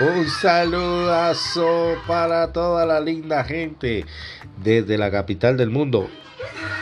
Un 0.00 0.26
saludazo 0.30 1.98
para 2.06 2.50
toda 2.54 2.86
la 2.86 3.00
linda 3.00 3.44
gente 3.44 4.06
desde 4.56 4.96
la 4.96 5.10
capital 5.10 5.58
del 5.58 5.68
mundo, 5.68 6.08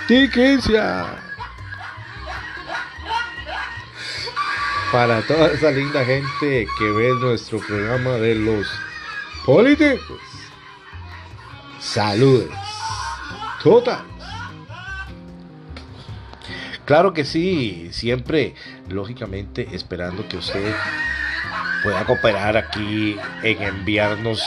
Tiquicia. 0.07 1.05
Para 4.93 5.21
toda 5.23 5.49
esa 5.49 5.73
linda 5.73 6.05
gente 6.05 6.69
que 6.79 6.85
ve 6.93 7.11
nuestro 7.21 7.59
programa 7.59 8.13
de 8.13 8.37
los 8.37 8.69
políticos. 9.45 10.21
Saludos. 11.81 12.55
Total. 13.65 14.05
Claro 16.85 17.13
que 17.13 17.25
sí, 17.25 17.89
siempre, 17.91 18.55
lógicamente, 18.89 19.69
esperando 19.73 20.27
que 20.29 20.37
usted 20.37 20.73
pueda 21.83 22.05
cooperar 22.05 22.57
aquí 22.57 23.17
en 23.43 23.63
enviarnos 23.63 24.43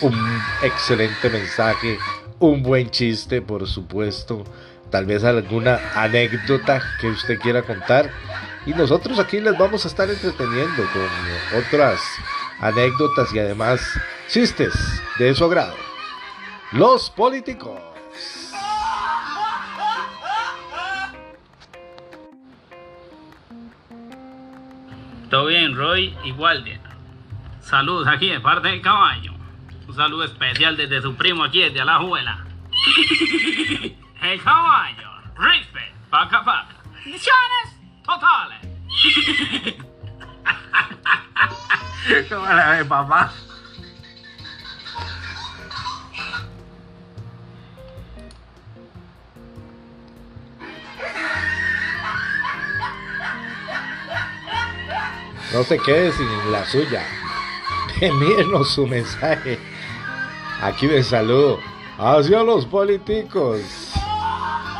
un 0.00 0.14
excelente 0.62 1.30
mensaje, 1.30 1.98
un 2.38 2.62
buen 2.62 2.90
chiste, 2.90 3.42
por 3.42 3.66
supuesto, 3.66 4.44
tal 4.90 5.06
vez 5.06 5.24
alguna 5.24 5.80
anécdota 5.94 6.82
que 7.00 7.08
usted 7.08 7.38
quiera 7.38 7.62
contar. 7.62 8.10
Y 8.66 8.72
nosotros 8.72 9.18
aquí 9.18 9.40
les 9.40 9.56
vamos 9.58 9.84
a 9.84 9.88
estar 9.88 10.08
entreteniendo 10.08 10.82
con 10.92 11.58
otras 11.58 12.00
anécdotas 12.60 13.32
y 13.34 13.38
además 13.38 13.80
chistes 14.28 14.72
de 15.18 15.34
su 15.34 15.44
agrado. 15.44 15.74
Los 16.72 17.10
políticos. 17.10 17.93
Todo 25.34 25.46
bien, 25.46 25.74
Roy 25.74 26.16
y 26.22 26.30
Walden. 26.30 26.80
Saludos 27.60 28.06
aquí 28.06 28.28
de 28.28 28.38
parte 28.38 28.68
del 28.68 28.80
caballo. 28.80 29.32
Un 29.88 29.96
saludo 29.96 30.22
especial 30.22 30.76
desde 30.76 31.02
su 31.02 31.16
primo 31.16 31.42
aquí, 31.42 31.60
desde 31.60 31.80
Alajuela. 31.80 32.46
El 34.22 34.40
caballo. 34.40 35.10
Respect. 35.36 35.92
Paca 36.08 36.44
paca. 36.44 36.76
Misiones 37.04 37.80
totales. 38.04 38.60
¿Cómo 42.28 42.46
la 42.46 42.70
ve, 42.70 42.84
papá? 42.84 43.32
No 55.54 55.62
se 55.62 55.78
quede 55.78 56.10
sin 56.10 56.50
la 56.50 56.66
suya. 56.66 57.04
Envíenos 58.00 58.72
su 58.72 58.88
mensaje. 58.88 59.56
Aquí 60.60 60.88
de 60.88 61.04
saludo 61.04 61.60
hacia 61.96 62.42
los 62.42 62.66
políticos. 62.66 63.60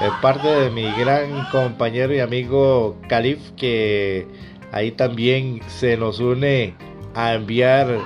De 0.00 0.10
parte 0.20 0.48
de 0.48 0.70
mi 0.70 0.90
gran 0.98 1.48
compañero 1.52 2.12
y 2.12 2.18
amigo 2.18 2.96
Calif, 3.08 3.52
que 3.56 4.26
ahí 4.72 4.90
también 4.90 5.60
se 5.68 5.96
nos 5.96 6.18
une 6.18 6.74
a 7.14 7.34
enviar 7.34 8.00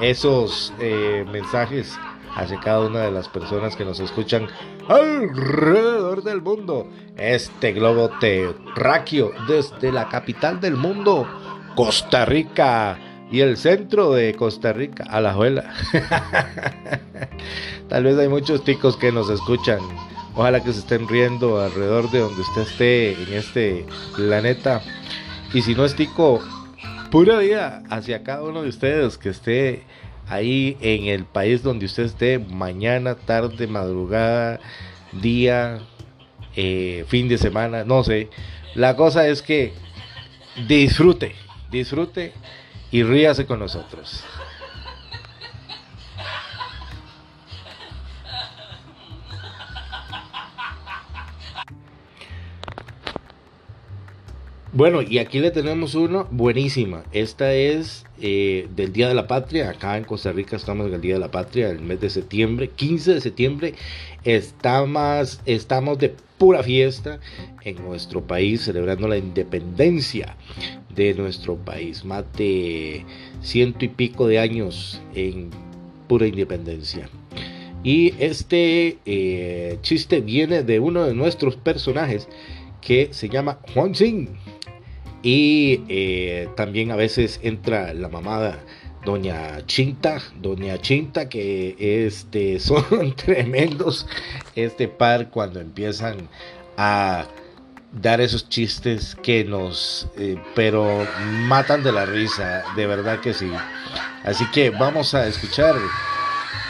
esos 0.00 0.74
eh, 0.80 1.24
mensajes 1.30 1.96
hacia 2.34 2.58
cada 2.58 2.80
una 2.80 3.02
de 3.02 3.12
las 3.12 3.28
personas 3.28 3.76
que 3.76 3.84
nos 3.84 4.00
escuchan 4.00 4.48
alrededor 4.88 6.24
del 6.24 6.42
mundo. 6.42 6.88
Este 7.16 7.72
globo 7.72 8.10
terráqueo 8.18 9.30
desde 9.46 9.92
la 9.92 10.08
capital 10.08 10.60
del 10.60 10.74
mundo 10.74 11.28
Costa 11.78 12.24
Rica 12.24 12.98
y 13.30 13.38
el 13.38 13.56
centro 13.56 14.12
de 14.12 14.34
Costa 14.34 14.72
Rica, 14.72 15.04
a 15.04 15.20
la 15.20 15.30
Alajuela. 15.30 15.72
Tal 17.88 18.02
vez 18.02 18.18
hay 18.18 18.26
muchos 18.26 18.64
ticos 18.64 18.96
que 18.96 19.12
nos 19.12 19.30
escuchan. 19.30 19.78
Ojalá 20.34 20.60
que 20.60 20.72
se 20.72 20.80
estén 20.80 21.06
riendo 21.06 21.60
alrededor 21.60 22.10
de 22.10 22.18
donde 22.18 22.40
usted 22.40 22.62
esté 22.62 23.12
en 23.12 23.32
este 23.32 23.86
planeta. 24.16 24.82
Y 25.54 25.62
si 25.62 25.76
no 25.76 25.84
es 25.84 25.94
tico, 25.94 26.40
pura 27.12 27.38
vida 27.38 27.84
hacia 27.90 28.24
cada 28.24 28.42
uno 28.42 28.62
de 28.62 28.70
ustedes 28.70 29.16
que 29.16 29.28
esté 29.28 29.84
ahí 30.28 30.76
en 30.80 31.04
el 31.04 31.26
país 31.26 31.62
donde 31.62 31.86
usted 31.86 32.06
esté, 32.06 32.40
mañana, 32.40 33.14
tarde, 33.14 33.68
madrugada, 33.68 34.58
día, 35.12 35.78
eh, 36.56 37.04
fin 37.06 37.28
de 37.28 37.38
semana, 37.38 37.84
no 37.84 38.02
sé. 38.02 38.30
La 38.74 38.96
cosa 38.96 39.28
es 39.28 39.42
que 39.42 39.74
disfrute 40.66 41.36
disfrute 41.70 42.32
y 42.90 43.02
ríase 43.02 43.46
con 43.46 43.58
nosotros. 43.58 44.24
Bueno, 54.78 55.02
y 55.02 55.18
aquí 55.18 55.40
le 55.40 55.50
tenemos 55.50 55.96
uno 55.96 56.28
buenísima. 56.30 57.02
Esta 57.10 57.52
es 57.52 58.04
eh, 58.20 58.68
del 58.76 58.92
Día 58.92 59.08
de 59.08 59.14
la 59.14 59.26
Patria. 59.26 59.70
Acá 59.70 59.96
en 59.96 60.04
Costa 60.04 60.30
Rica 60.30 60.54
estamos 60.54 60.86
en 60.86 60.94
el 60.94 61.00
Día 61.00 61.14
de 61.14 61.20
la 61.20 61.32
Patria, 61.32 61.68
el 61.70 61.80
mes 61.80 62.00
de 62.00 62.10
septiembre, 62.10 62.68
15 62.68 63.14
de 63.14 63.20
septiembre. 63.20 63.74
Estamos 64.22 65.38
de 65.98 66.14
pura 66.38 66.62
fiesta 66.62 67.18
en 67.64 67.82
nuestro 67.82 68.22
país, 68.22 68.62
celebrando 68.62 69.08
la 69.08 69.16
independencia 69.16 70.36
de 70.98 71.14
nuestro 71.14 71.56
país. 71.56 72.04
Más 72.04 72.24
de 72.36 73.04
ciento 73.40 73.84
y 73.84 73.88
pico 73.88 74.26
de 74.26 74.40
años 74.40 75.00
en 75.14 75.50
pura 76.08 76.26
independencia. 76.26 77.08
Y 77.84 78.12
este 78.18 78.98
eh, 79.06 79.78
chiste 79.82 80.20
viene 80.20 80.64
de 80.64 80.80
uno 80.80 81.04
de 81.04 81.14
nuestros 81.14 81.54
personajes 81.56 82.28
que 82.80 83.08
se 83.12 83.28
llama 83.28 83.60
Juan 83.72 83.94
Sin. 83.94 84.30
Y 85.22 85.80
eh, 85.88 86.48
también 86.56 86.90
a 86.90 86.96
veces 86.96 87.40
entra 87.42 87.94
la 87.94 88.08
mamada 88.08 88.64
Doña 89.04 89.64
Chinta, 89.66 90.20
Doña 90.40 90.78
Chinta, 90.78 91.28
que 91.28 91.76
este, 91.78 92.58
son 92.60 93.14
tremendos 93.14 94.06
este 94.56 94.88
par 94.88 95.30
cuando 95.30 95.60
empiezan 95.60 96.28
a 96.76 97.26
dar 97.92 98.20
esos 98.20 98.48
chistes 98.48 99.16
que 99.22 99.44
nos, 99.44 100.08
eh, 100.16 100.40
pero 100.54 101.06
matan 101.46 101.82
de 101.82 101.92
la 101.92 102.04
risa, 102.04 102.62
de 102.76 102.86
verdad 102.86 103.20
que 103.20 103.34
sí. 103.34 103.50
Así 104.24 104.44
que 104.50 104.70
vamos 104.70 105.14
a 105.14 105.26
escuchar 105.26 105.74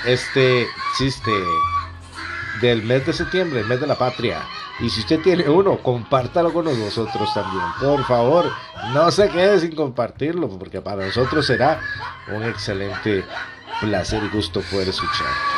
este 0.06 0.66
chiste 0.96 1.30
del 2.60 2.82
mes 2.82 3.06
de 3.06 3.12
septiembre, 3.12 3.60
el 3.60 3.66
mes 3.66 3.80
de 3.80 3.86
la 3.86 3.96
patria. 3.96 4.42
Y 4.80 4.88
si 4.90 5.00
usted 5.00 5.20
tiene 5.20 5.48
uno, 5.48 5.78
compártalo 5.78 6.52
con 6.52 6.64
nosotros 6.64 7.34
también. 7.34 7.64
Por 7.80 8.04
favor, 8.04 8.50
no 8.92 9.10
se 9.10 9.28
quede 9.28 9.58
sin 9.58 9.74
compartirlo, 9.74 10.48
porque 10.48 10.80
para 10.80 11.06
nosotros 11.06 11.46
será 11.46 11.80
un 12.28 12.44
excelente 12.44 13.24
placer 13.80 14.22
y 14.22 14.28
gusto 14.28 14.60
poder 14.70 14.88
escuchar. 14.88 15.57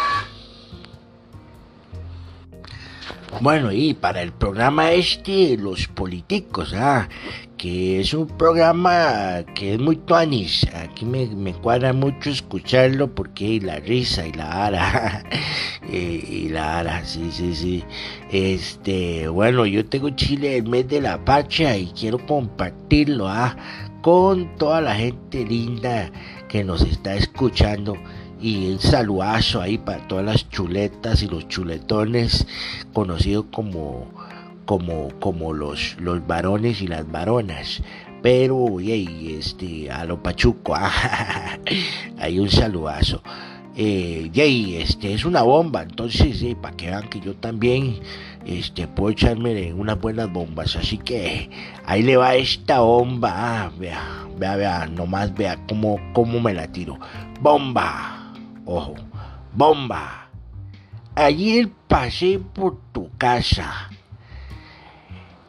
Bueno, 3.38 3.72
y 3.72 3.94
para 3.94 4.20
el 4.20 4.32
programa 4.32 4.92
este, 4.92 5.56
Los 5.56 5.86
Políticos, 5.86 6.74
ah, 6.76 7.08
que 7.56 8.00
es 8.00 8.12
un 8.12 8.26
programa 8.26 9.44
que 9.54 9.74
es 9.74 9.80
muy 9.80 9.96
tuanis. 9.96 10.66
Aquí 10.74 11.06
me, 11.06 11.26
me 11.26 11.54
cuadra 11.54 11.94
mucho 11.94 12.28
escucharlo 12.28 13.14
porque 13.14 13.58
la 13.62 13.76
risa 13.78 14.26
y 14.26 14.32
la 14.32 14.66
ara. 14.66 15.24
Eh, 15.92 16.24
y 16.28 16.48
la 16.50 16.78
ara, 16.80 17.04
sí, 17.04 17.30
sí, 17.32 17.52
sí. 17.52 17.84
Este, 18.30 19.26
bueno, 19.26 19.66
yo 19.66 19.84
tengo 19.84 20.10
Chile 20.10 20.58
el 20.58 20.68
mes 20.68 20.86
de 20.86 21.00
la 21.00 21.24
pacha 21.24 21.76
y 21.76 21.86
quiero 21.86 22.24
compartirlo 22.26 23.26
ah, 23.26 23.56
con 24.02 24.54
toda 24.56 24.82
la 24.82 24.94
gente 24.94 25.44
linda 25.44 26.12
que 26.48 26.62
nos 26.62 26.82
está 26.82 27.16
escuchando 27.16 27.96
y 28.40 28.72
un 28.72 28.78
saludazo 28.78 29.60
ahí 29.60 29.78
para 29.78 30.06
todas 30.08 30.24
las 30.24 30.48
chuletas 30.48 31.22
y 31.22 31.28
los 31.28 31.46
chuletones 31.48 32.46
conocidos 32.92 33.46
como 33.50 34.08
como 34.64 35.08
como 35.20 35.52
los 35.52 35.96
los 36.00 36.26
varones 36.26 36.80
y 36.80 36.86
las 36.86 37.10
varonas. 37.10 37.82
Pero 38.22 38.80
y 38.80 39.34
este 39.38 39.90
a 39.90 40.04
lo 40.04 40.22
pachuco 40.22 40.74
hay 42.18 42.38
un 42.38 42.50
saludazo. 42.50 43.22
Eh, 43.76 44.30
este 44.34 45.14
es 45.14 45.24
una 45.24 45.42
bomba 45.42 45.82
entonces 45.82 46.44
para 46.60 46.76
que 46.76 46.86
vean 46.86 47.08
que 47.08 47.20
yo 47.20 47.34
también 47.36 48.00
este 48.44 48.86
puedo 48.88 49.10
echarme 49.10 49.72
unas 49.72 50.00
buenas 50.00 50.32
bombas. 50.32 50.76
Así 50.76 50.98
que 50.98 51.50
ahí 51.84 52.02
le 52.02 52.16
va 52.16 52.34
esta 52.34 52.80
bomba 52.80 53.32
ah, 53.34 53.70
vea 53.78 54.26
vea 54.38 54.56
vea 54.56 54.86
nomás 54.86 55.34
vea 55.34 55.58
cómo 55.68 55.98
cómo 56.14 56.40
me 56.40 56.54
la 56.54 56.70
tiro. 56.70 56.98
Bomba 57.40 58.19
Ojo, 58.72 58.94
bomba. 59.52 60.28
Ayer 61.16 61.68
pasé 61.88 62.38
por 62.38 62.78
tu 62.92 63.10
casa. 63.18 63.90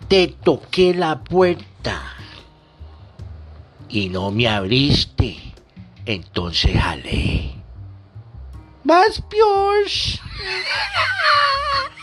Te 0.08 0.28
toqué 0.28 0.96
la 0.96 1.24
puerta 1.24 2.02
y 3.88 4.10
no 4.10 4.32
me 4.32 4.48
abriste. 4.48 5.38
Entonces 6.08 6.76
jalé. 6.76 7.54
Más 8.84 9.22
piors. 9.30 10.20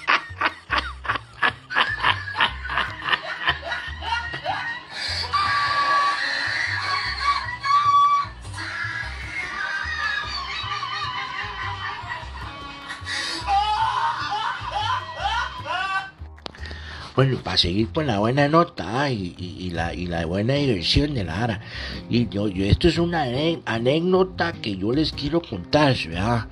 Bueno, 17.19 17.37
para 17.43 17.57
seguir 17.57 17.89
con 17.89 18.07
la 18.07 18.21
buena 18.21 18.47
nota 18.47 19.03
ah, 19.03 19.11
y, 19.11 19.71
la, 19.73 20.25
buena 20.25 20.55
diversión 20.55 21.15
de 21.15 21.25
la 21.25 21.43
ara. 21.43 21.61
Y 22.09 22.29
yo, 22.29 22.47
yo, 22.47 22.65
esto 22.65 22.87
es 22.87 22.97
una 22.97 23.25
anécdota 23.65 24.53
que 24.53 24.77
yo 24.77 24.93
les 24.93 25.11
quiero 25.11 25.43
contar, 25.43 25.97
¿verdad? 26.07 26.47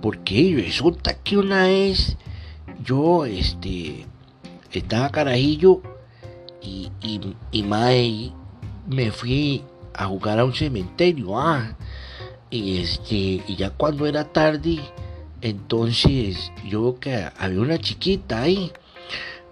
Porque 0.00 0.54
resulta 0.64 1.14
que 1.14 1.36
una 1.36 1.64
vez 1.64 2.16
yo, 2.84 3.24
este, 3.24 4.06
estaba 4.70 5.10
carajillo 5.10 5.82
y, 6.62 6.92
y, 7.02 7.34
y 7.50 8.32
me 8.86 9.10
fui 9.10 9.64
a 9.94 10.06
jugar 10.06 10.38
a 10.38 10.44
un 10.44 10.54
cementerio, 10.54 11.36
ah. 11.36 11.76
Y 12.50 12.78
este, 12.78 13.42
y 13.48 13.56
ya 13.56 13.70
cuando 13.70 14.06
era 14.06 14.22
tarde, 14.22 14.78
entonces 15.40 16.52
yo 16.68 16.82
veo 16.82 17.00
que 17.00 17.28
había 17.36 17.60
una 17.60 17.78
chiquita 17.78 18.42
ahí 18.42 18.70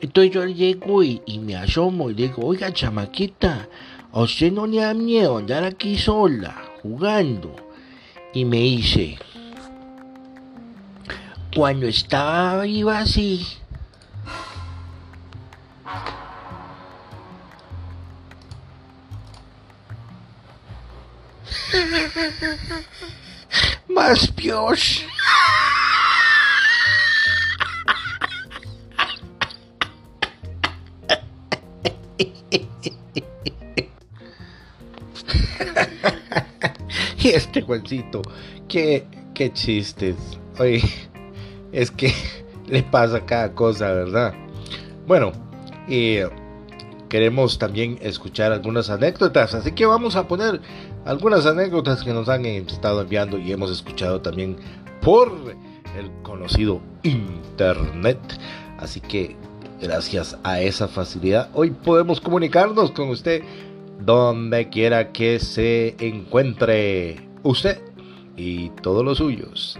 entonces 0.02 0.34
yo 0.34 0.44
llego 0.46 1.04
y, 1.04 1.20
me 1.38 1.54
asomo 1.54 2.10
y 2.10 2.14
digo, 2.14 2.44
oiga, 2.44 2.72
chamaquita, 2.72 3.68
¿a 4.12 4.22
usted 4.22 4.50
no 4.50 4.66
le 4.66 4.80
da 4.80 4.94
miedo 4.94 5.38
andar 5.38 5.62
aquí 5.62 5.96
sola, 5.96 6.60
jugando? 6.82 7.54
Y 8.34 8.44
me 8.44 8.56
dice, 8.56 9.16
cuando 11.54 11.86
estaba 11.86 12.64
viva 12.64 12.98
así, 12.98 13.46
más 23.88 24.34
Dios. 24.34 25.04
este 37.28 37.62
Juancito, 37.62 38.22
qué, 38.68 39.06
qué 39.34 39.52
chistes. 39.52 40.16
Oye, 40.58 40.82
es 41.72 41.90
que 41.90 42.12
le 42.66 42.82
pasa 42.82 43.24
cada 43.24 43.54
cosa, 43.54 43.92
¿verdad? 43.92 44.34
Bueno, 45.06 45.32
y 45.88 46.18
queremos 47.08 47.58
también 47.58 47.98
escuchar 48.00 48.52
algunas 48.52 48.88
anécdotas, 48.88 49.54
así 49.54 49.72
que 49.72 49.84
vamos 49.86 50.16
a 50.16 50.26
poner 50.26 50.60
algunas 51.04 51.46
anécdotas 51.46 52.02
que 52.02 52.12
nos 52.12 52.28
han 52.28 52.46
estado 52.46 53.02
enviando 53.02 53.38
y 53.38 53.52
hemos 53.52 53.70
escuchado 53.70 54.20
también 54.20 54.56
por 55.00 55.30
el 55.98 56.10
conocido 56.22 56.80
Internet. 57.02 58.18
Así 58.78 59.00
que 59.00 59.36
gracias 59.80 60.38
a 60.42 60.60
esa 60.60 60.88
facilidad, 60.88 61.50
hoy 61.54 61.70
podemos 61.70 62.20
comunicarnos 62.20 62.92
con 62.92 63.10
usted 63.10 63.42
donde 63.98 64.68
quiera 64.68 65.12
que 65.12 65.38
se 65.38 65.96
encuentre 65.98 67.28
usted 67.42 67.80
y 68.36 68.70
todos 68.70 69.04
los 69.04 69.18
suyos. 69.18 69.78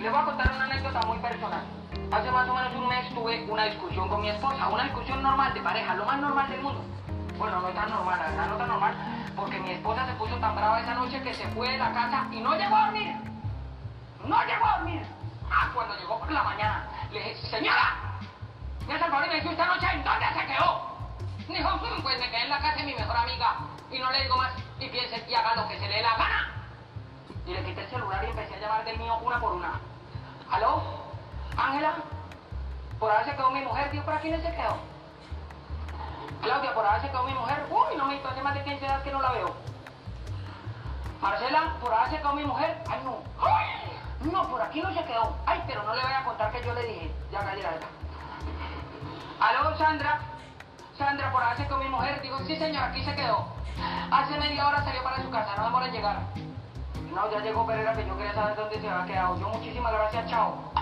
Le 0.00 0.10
voy 0.10 0.18
a 0.18 0.24
contar 0.24 0.52
una 0.54 0.64
anécdota 0.64 1.06
muy 1.06 1.18
personal. 1.18 1.62
Hace 2.10 2.30
más 2.30 2.48
o 2.48 2.54
menos 2.54 2.74
un 2.74 2.88
mes 2.88 3.14
tuve 3.14 3.44
una 3.48 3.64
discusión 3.64 4.08
con 4.08 4.20
mi 4.20 4.28
esposa, 4.28 4.68
una 4.68 4.84
discusión 4.84 5.22
normal 5.22 5.54
de 5.54 5.60
pareja, 5.60 5.94
lo 5.94 6.04
más 6.04 6.20
normal 6.20 6.50
del 6.50 6.60
mundo. 6.60 6.82
Bueno, 7.38 7.60
no 7.60 7.68
tan 7.68 7.88
normal, 7.88 8.18
la 8.20 8.26
verdad 8.28 8.48
no 8.48 8.56
tan 8.56 8.68
normal, 8.68 8.94
porque 9.34 9.58
mi 9.60 9.70
esposa 9.70 10.06
se 10.06 10.12
puso 10.14 10.36
tan 10.36 10.54
brava 10.54 10.80
esa 10.80 10.94
noche 10.94 11.22
que 11.22 11.32
se 11.34 11.46
fue 11.48 11.70
de 11.70 11.78
la 11.78 11.92
casa 11.92 12.26
y 12.30 12.40
no 12.40 12.54
llegó 12.56 12.76
a 12.76 12.84
dormir. 12.86 13.14
No 14.26 14.44
llegó 14.44 14.66
a 14.66 14.78
dormir. 14.78 15.02
Ah, 15.50 15.70
cuando 15.74 15.96
llegó 15.96 16.18
por 16.18 16.30
la 16.30 16.42
mañana, 16.42 16.86
le 17.12 17.18
dije, 17.18 17.34
señora, 17.46 18.18
me 18.86 18.94
hace 18.94 19.04
el 19.04 19.10
esta 19.50 19.66
noche 19.66 19.86
en 19.92 20.04
dónde 20.04 20.26
se 20.26 20.46
quedó. 20.46 20.92
Dijo, 21.48 21.76
mm, 21.76 22.02
pues 22.02 22.18
me 22.18 22.30
quedé 22.30 22.42
en 22.42 22.50
la 22.50 22.58
casa 22.58 22.76
de 22.76 22.84
mi 22.84 22.94
mejor 22.94 23.16
amiga 23.16 23.56
y 23.90 23.98
no 23.98 24.10
le 24.10 24.22
digo 24.22 24.36
más 24.36 24.52
y 24.78 24.88
piense 24.88 25.24
y 25.28 25.34
haga 25.34 25.54
lo 25.54 25.68
que 25.68 25.78
se 25.78 25.88
le 25.88 25.96
dé 25.96 26.02
la 26.02 26.16
gana. 26.16 26.52
Y 27.46 27.52
le 27.52 27.64
quité 27.64 27.82
el 27.82 27.90
celular 27.90 28.24
y 28.24 28.30
empecé 28.30 28.54
a 28.54 28.60
llamar 28.60 28.84
del 28.84 28.98
mío 28.98 29.18
una 29.22 29.40
por 29.40 29.52
una. 29.52 29.80
¿Aló? 30.50 30.82
¿Ángela? 31.56 31.94
Por 32.98 33.10
ahora 33.10 33.24
se 33.24 33.32
quedó 33.32 33.50
mi 33.50 33.62
mujer, 33.62 33.90
tío, 33.90 34.04
¿para 34.04 34.20
quién 34.20 34.40
se 34.40 34.54
quedó? 34.54 34.76
Claudia, 36.42 36.74
por 36.74 36.84
ahora 36.86 37.00
se 37.00 37.08
quedó 37.08 37.24
mi 37.24 37.34
mujer. 37.34 37.66
Uy, 37.70 37.96
no 37.96 38.06
me 38.06 38.20
hace 38.22 38.42
más 38.42 38.54
de 38.54 38.64
15 38.64 38.80
días 38.80 39.02
que 39.02 39.12
no 39.12 39.20
la 39.22 39.32
veo. 39.32 39.54
Marcela, 41.20 41.76
por 41.80 41.92
ahora 41.92 42.10
se 42.10 42.18
quedó 42.18 42.32
mi 42.32 42.44
mujer. 42.44 42.82
Ay, 42.88 43.00
no. 43.04 43.18
¡Ay! 43.40 44.30
No, 44.30 44.48
por 44.48 44.60
aquí 44.60 44.80
no 44.80 44.92
se 44.92 45.04
quedó. 45.04 45.36
Ay, 45.46 45.62
pero 45.66 45.82
no 45.82 45.94
le 45.94 46.02
voy 46.02 46.12
a 46.12 46.24
contar 46.24 46.52
que 46.52 46.64
yo 46.64 46.72
le 46.74 46.82
dije. 46.84 47.14
Ya 47.30 47.40
callé 47.40 47.62
la 47.62 48.01
Aló, 49.42 49.76
Sandra. 49.76 50.20
Sandra, 50.96 51.32
por 51.32 51.42
hace 51.42 51.66
con 51.66 51.80
mi 51.80 51.88
mujer. 51.88 52.22
Digo, 52.22 52.38
sí, 52.46 52.54
señor, 52.56 52.84
aquí 52.84 53.02
se 53.02 53.12
quedó. 53.16 53.44
Hace 54.12 54.38
media 54.38 54.68
hora 54.68 54.84
salió 54.84 55.02
para 55.02 55.20
su 55.20 55.30
casa, 55.30 55.56
no 55.56 55.64
demora 55.64 55.86
en 55.86 55.92
llegar. 55.92 56.20
No, 57.12 57.28
ya 57.28 57.40
llegó 57.40 57.66
Pereira, 57.66 57.92
que 57.92 58.06
yo 58.06 58.16
quería 58.16 58.34
saber 58.34 58.54
dónde 58.54 58.80
se 58.80 58.88
había 58.88 59.04
quedado. 59.04 59.40
Yo, 59.40 59.48
muchísimas 59.48 59.92
gracias, 59.92 60.30
chao. 60.30 60.72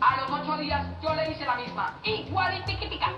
A 0.00 0.16
los 0.16 0.40
ocho 0.40 0.56
días, 0.56 0.84
yo 1.00 1.14
le 1.14 1.30
hice 1.30 1.44
la 1.44 1.54
misma. 1.54 1.94
Igual 2.02 2.58
y 2.58 2.62
tiquitica. 2.62 3.12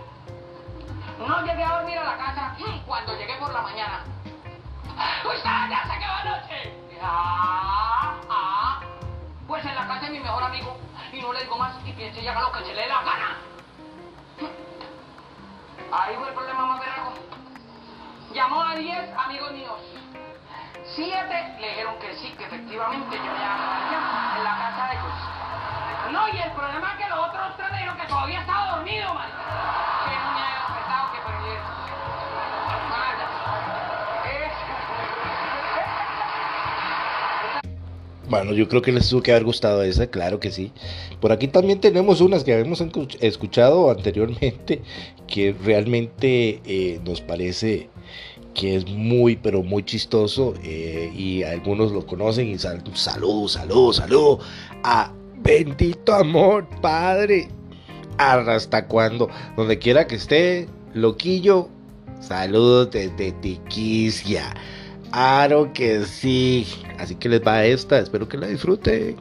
No 1.27 1.41
llegué 1.43 1.65
a 1.65 1.77
dormir 1.77 1.97
a 1.97 2.05
la 2.05 2.17
casa 2.19 2.55
mm, 2.59 2.81
cuando 2.87 3.17
llegué 3.17 3.37
por 3.37 3.51
la 3.55 3.63
mañana. 3.63 4.05
Pues 5.23 5.43
ya 5.43 5.83
se 5.91 5.99
quedó 5.99 6.13
anoche. 6.13 6.77
Ah, 7.03 8.15
ah. 8.29 8.81
Pues 9.47 9.65
en 9.65 9.75
la 9.75 9.87
casa 9.87 10.05
de 10.05 10.11
mi 10.11 10.21
mejor 10.21 10.43
amigo. 10.43 10.77
Y 11.15 11.23
no 11.23 11.33
le 11.33 11.41
digo 11.45 11.57
más 11.57 11.73
y 11.87 11.93
piense 11.93 12.21
y 12.21 12.29
haga 12.29 12.43
lo 12.43 12.53
que 12.53 12.61
se 12.61 12.75
le 12.75 12.83
dé. 12.83 12.93
Ahí 16.01 16.17
fue 16.17 16.29
el 16.29 16.35
problema 16.35 16.65
más 16.65 16.81
verano. 16.81 17.13
Llamó 18.33 18.63
a 18.63 18.75
10 18.75 19.19
amigos 19.19 19.53
míos. 19.53 19.79
Siete 20.95 21.57
le 21.61 21.69
dijeron 21.69 21.99
que 21.99 22.17
sí, 22.17 22.33
que 22.39 22.45
efectivamente 22.45 23.17
yo 23.19 23.25
ya 23.25 24.35
en 24.39 24.45
la 24.45 24.57
casa 24.57 24.87
de 24.87 24.93
ellos. 24.95 26.13
No, 26.13 26.29
y 26.29 26.41
el 26.41 26.51
problema 26.53 26.93
es 26.93 27.05
que 27.05 27.11
los 27.11 27.19
otros 27.19 27.57
tres 27.57 27.71
dijeron 27.73 27.97
que 27.99 28.07
todavía 28.07 28.41
estaba 28.41 28.77
dormido, 28.77 29.13
man. 29.13 29.90
Bueno, 38.31 38.53
yo 38.53 38.69
creo 38.69 38.81
que 38.81 38.93
les 38.93 39.09
tuvo 39.09 39.23
que 39.25 39.33
haber 39.33 39.43
gustado 39.43 39.83
esa, 39.83 40.07
claro 40.07 40.39
que 40.39 40.53
sí. 40.53 40.71
Por 41.21 41.33
aquí 41.33 41.49
también 41.49 41.81
tenemos 41.81 42.21
unas 42.21 42.45
que 42.45 42.55
habíamos 42.55 42.81
escuchado 43.19 43.91
anteriormente 43.91 44.83
que 45.27 45.53
realmente 45.53 46.61
eh, 46.65 47.01
nos 47.05 47.21
parece 47.21 47.89
que 48.55 48.77
es 48.77 48.87
muy, 48.87 49.35
pero 49.35 49.65
muy 49.65 49.83
chistoso 49.83 50.55
eh, 50.63 51.13
y 51.13 51.43
algunos 51.43 51.91
lo 51.91 52.07
conocen 52.07 52.47
y 52.49 52.57
sal, 52.57 52.85
salud, 52.95 53.49
salud, 53.49 53.93
salud 53.93 54.39
a 54.85 55.13
bendito 55.43 56.15
amor, 56.15 56.69
Padre. 56.81 57.49
Hasta 58.17 58.87
cuando, 58.87 59.29
donde 59.57 59.79
quiera 59.81 60.07
que 60.07 60.15
esté, 60.15 60.69
loquillo, 60.95 61.69
saludos 62.21 62.93
desde 62.93 63.33
Tiquicia. 63.33 64.55
Claro 65.13 65.73
que 65.73 66.05
sí. 66.05 66.67
Así 66.99 67.17
que 67.17 67.29
les 67.29 67.41
va 67.45 67.65
esta. 67.65 67.99
Espero 67.99 68.29
que 68.29 68.39
la 68.39 68.47
disfruten. 68.47 69.17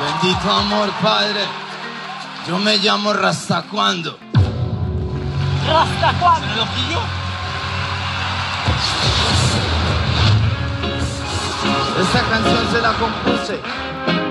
Bendito 0.00 0.50
amor, 0.50 0.90
Padre. 1.00 1.40
Yo 2.48 2.58
me 2.58 2.76
llamo 2.78 3.12
Rastacuando. 3.12 4.18
¿Rastacuando? 5.68 6.66
¿Se 9.52 9.71
esta 12.00 12.20
canción 12.30 12.66
se 12.72 12.80
la 12.80 12.92
compuse 12.94 13.60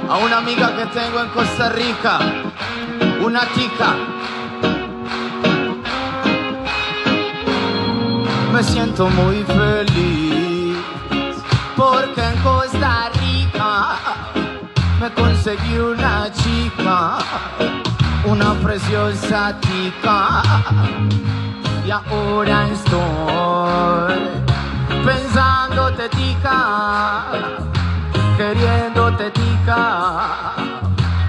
a 0.10 0.18
una 0.18 0.38
amiga 0.40 0.76
que 0.76 0.86
tengo 0.88 1.22
en 1.22 1.30
Costa 1.30 1.70
Rica, 1.70 2.20
una 3.24 3.42
chica. 3.54 3.96
Me 8.52 8.64
siento 8.64 9.08
muy 9.10 9.44
feliz 9.44 10.78
porque 11.78 12.22
en 12.22 12.38
Costa 12.44 13.10
Rica 13.22 13.96
me 15.00 15.10
conseguí 15.14 15.78
una 15.78 16.30
chica, 16.34 17.18
una 18.26 18.54
preciosa 18.56 19.58
chica. 19.62 20.44
Y 21.86 21.92
ahora 21.92 22.68
estoy 22.68 24.20
pensando 25.06 25.61
pensándote 25.72 26.10
tica, 26.10 27.32
queriéndote 28.38 29.32
tica, 29.32 30.54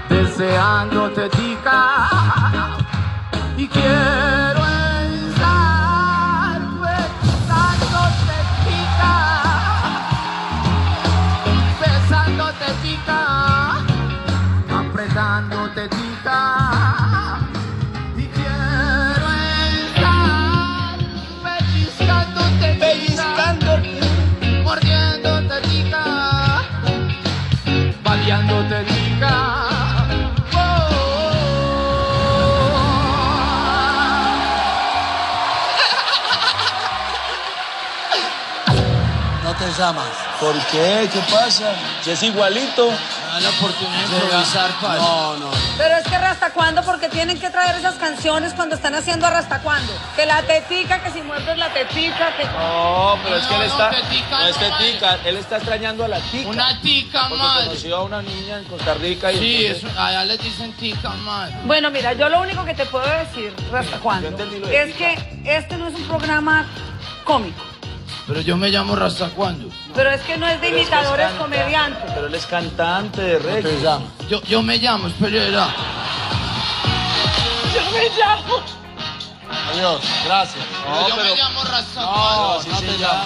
deseándote 0.09 1.29
tica. 1.29 2.09
Y 3.57 3.67
quiero 3.67 4.52
baleándote 28.33 29.02
Llamas. 39.77 40.05
¿Por 40.39 40.53
qué? 40.67 41.09
¿Qué 41.11 41.19
pasa? 41.31 41.73
Si 42.03 42.11
es 42.11 42.23
igualito. 42.23 42.87
Da 42.89 43.39
la 43.39 43.49
oportunidad 43.49 44.07
de 44.07 44.17
improvisar, 44.17 44.69
padre. 44.79 44.99
No, 45.01 45.37
no. 45.37 45.51
Pero 45.77 45.95
es 45.95 46.03
que 46.07 46.15
¿hasta 46.15 46.51
cuándo? 46.51 46.83
Porque 46.83 47.09
tienen 47.09 47.39
que 47.39 47.49
traer 47.49 47.75
esas 47.75 47.95
canciones 47.95 48.53
cuando 48.53 48.75
están 48.75 48.93
haciendo 48.95 49.25
¿hasta 49.25 49.59
cuándo? 49.59 49.91
Que 50.15 50.25
la 50.25 50.41
tetica, 50.43 51.01
que 51.01 51.11
si 51.11 51.21
muerdes 51.21 51.57
la 51.57 51.71
tetica, 51.73 52.35
que... 52.37 52.43
No, 52.45 53.17
pero 53.23 53.37
es 53.37 53.45
que 53.45 53.55
él 53.55 53.61
está. 53.63 53.91
no, 53.91 53.97
tetica, 53.97 54.39
No 54.39 54.47
es 54.47 54.55
no, 54.61 54.77
tetica, 54.77 55.17
él 55.25 55.37
está 55.37 55.55
extrañando 55.57 56.05
a 56.05 56.07
la 56.07 56.19
tica. 56.19 56.49
Una 56.49 56.81
tica, 56.81 57.27
Porque 57.29 57.43
madre. 57.43 57.65
conoció 57.67 57.97
a 57.97 58.03
una 58.03 58.21
niña 58.21 58.57
en 58.59 58.63
Costa 58.65 58.93
Rica 58.95 59.31
y. 59.31 59.37
Sí, 59.39 59.65
entonces- 59.65 59.89
eso, 59.91 59.99
allá 60.01 60.25
les 60.25 60.41
dicen 60.43 60.73
tica, 60.73 61.09
madre. 61.09 61.55
Bueno, 61.65 61.89
mira, 61.91 62.13
yo 62.13 62.29
lo 62.29 62.41
único 62.41 62.63
que 62.65 62.73
te 62.73 62.85
puedo 62.85 63.05
decir, 63.05 63.53
¿hasta 63.73 63.97
cuándo? 63.99 64.27
Es 64.69 64.95
que 64.95 65.41
este 65.45 65.77
no 65.77 65.87
es 65.87 65.95
un 65.95 66.03
programa 66.07 66.67
cómico, 67.23 67.63
Pero 68.27 68.39
yo 68.41 68.55
me 68.55 68.69
llamo 68.69 68.95
Rasta 68.95 69.29
cuando. 69.29 69.67
pero 69.93 70.09
es 70.11 70.21
que 70.21 70.37
no 70.37 70.47
es 70.47 70.53
de 70.61 70.67
Pero 70.69 70.77
es 70.79 70.87
que 70.87 70.95
imitadores 70.95 71.27
canta- 71.27 71.41
comediantes. 71.43 72.11
Pero 72.13 72.27
él 72.27 72.35
es 72.35 72.45
cantante 72.45 73.21
de 73.21 73.39
reggae. 73.39 73.81
Yo, 74.29 74.41
yo 74.43 74.61
me 74.61 74.77
llamo, 74.77 75.07
espera. 75.07 75.67
Yo 77.73 77.81
me 77.91 78.09
llamo. 78.17 78.63
Adiós, 79.73 80.01
gracias. 80.25 80.65
No, 80.87 81.07
yo 81.09 81.15
pero- 81.15 81.29
me 81.29 81.35
llamo 81.41 81.63
Rasta 81.63 82.01
No, 82.01 82.53
no 82.55 82.61
se 82.61 82.85
te 82.85 82.97
llama. 82.97 83.25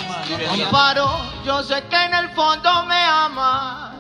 Amparo, 0.66 1.20
yo 1.46 1.64
sé 1.64 1.84
que 1.90 1.96
en 2.04 2.14
el 2.14 2.30
fondo 2.32 2.86
me 2.86 3.02
amas. 3.04 3.92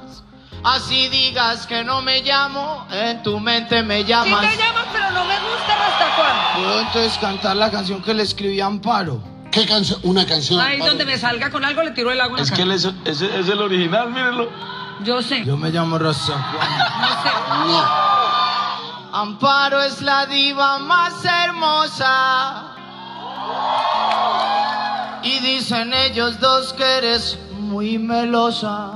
Así 0.63 1.08
digas 1.10 1.68
que 1.68 1.84
no 1.84 2.01
me 2.01 2.22
llamo, 2.24 2.86
en 2.92 3.22
tu 3.24 3.39
mente 3.39 3.84
me 3.84 4.00
Sí 4.00 4.06
llamas. 4.06 4.42
te 4.50 4.58
llamas, 4.58 4.86
pero 4.92 5.12
no 5.12 5.24
me 5.25 5.36
gusta 5.39 5.88
¿hasta 5.88 6.16
cuándo? 6.16 6.44
¿Puedo 6.68 6.80
entonces 6.82 7.18
cantar 7.20 7.56
la 7.56 7.70
canción 7.72 8.01
que 8.01 8.13
le 8.13 8.24
escribí 8.24 8.60
a 8.60 8.66
Amparo? 8.66 9.22
¿Qué 9.62 9.66
canción? 9.68 10.00
Una 10.04 10.26
canción. 10.26 10.60
Ahí 10.60 10.78
Pablo. 10.78 10.92
donde 10.92 11.06
me 11.06 11.18
salga 11.18 11.50
con 11.50 11.64
algo 11.66 11.84
le 11.84 11.92
tiro 11.92 12.12
el 12.12 12.22
agua. 12.22 12.38
en 12.40 12.46
la 12.46 12.52
Es 12.52 12.52
que 12.52 12.62
él 12.62 12.72
es, 12.72 12.86
es, 13.06 13.22
es 13.22 13.50
el 13.50 13.60
original, 13.62 14.10
mírenlo. 14.12 14.50
Yo 15.04 15.22
sé, 15.22 15.44
Yo 15.46 15.58
me 15.58 15.70
llamo 15.70 15.98
cuando. 15.98 16.36
no 16.36 17.08
sé. 17.24 17.30
No. 17.68 18.18
Amparo 19.14 19.82
es 19.82 20.02
la 20.02 20.26
diva 20.28 20.78
más 20.80 21.14
hermosa. 21.26 22.74
Y 25.24 25.40
dicen 25.40 25.94
ellos 25.94 26.40
dos 26.40 26.74
que 26.74 26.84
eres 26.98 27.38
muy 27.60 27.98
melosa. 27.98 28.92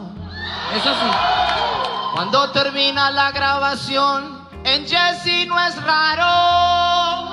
Eso 0.76 0.90
sí. 0.90 1.12
Cuando 2.14 2.52
termina 2.52 3.10
la 3.12 3.32
grabación, 3.32 4.48
en 4.64 4.86
Jesse 4.86 5.48
no 5.48 5.60
es 5.60 5.76
raro 5.84 7.30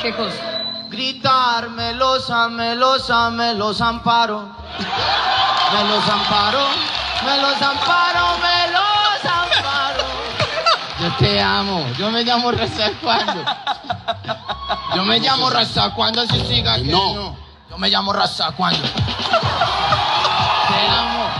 ¿Qué 0.00 0.14
cosa? 0.14 0.69
Gritar 0.90 1.70
melosa, 1.70 2.48
melosa, 2.48 3.30
melos 3.30 3.80
amparo. 3.80 4.48
Melos 5.72 6.08
amparo, 6.08 6.58
melos 7.24 7.62
amparo, 7.62 8.38
melos 8.38 9.24
amparo. 9.24 10.04
Yo 11.00 11.12
te 11.16 11.40
amo, 11.40 11.86
yo 11.96 12.10
me 12.10 12.24
llamo 12.24 12.50
Rasta 12.50 12.90
cuando. 13.00 13.44
Yo 14.96 15.04
me 15.04 15.20
llamo 15.20 15.48
Rasta 15.48 15.94
cuando 15.94 16.26
si 16.26 16.40
siga 16.46 16.74
que 16.76 16.84
No. 16.84 17.14
no. 17.14 17.36
Yo 17.70 17.78
me 17.78 17.88
llamo 17.88 18.12
Rasta 18.12 18.50
cuando. 18.52 18.82
Te 18.82 18.88
amo. 20.88 21.30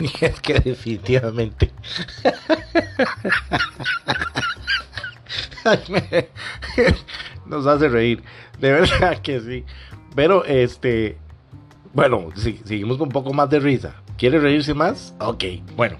Y 0.00 0.10
es 0.24 0.40
que 0.40 0.54
definitivamente. 0.60 1.72
Nos 7.46 7.66
hace 7.66 7.88
reír. 7.88 8.22
De 8.60 8.72
verdad 8.72 9.18
que 9.18 9.40
sí. 9.40 9.64
Pero 10.14 10.44
este. 10.44 11.16
Bueno, 11.92 12.28
si- 12.36 12.60
seguimos 12.64 12.98
con 12.98 13.08
un 13.08 13.12
poco 13.12 13.32
más 13.32 13.48
de 13.50 13.60
risa. 13.60 13.94
¿Quiere 14.18 14.38
reírse 14.38 14.74
más? 14.74 15.14
Ok, 15.20 15.44
bueno. 15.76 15.96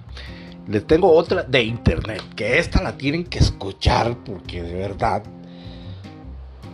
Les 0.68 0.86
tengo 0.86 1.12
otra 1.12 1.42
de 1.44 1.62
internet. 1.62 2.22
Que 2.34 2.58
esta 2.58 2.82
la 2.82 2.96
tienen 2.96 3.24
que 3.24 3.38
escuchar. 3.38 4.16
Porque 4.24 4.62
de 4.62 4.74
verdad. 4.74 5.22